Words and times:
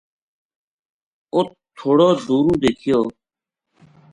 اُت 1.35 1.47
تھوڑو 1.77 2.09
دُوروں 2.25 2.57
دیکھیو 2.63 2.99